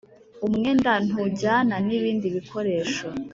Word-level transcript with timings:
umwenda 0.47 0.91
ntujyana 1.05 1.75
nibindi 1.85 2.27
bikoresho. 2.35 3.07